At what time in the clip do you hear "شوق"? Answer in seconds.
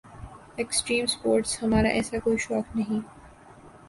2.37-2.75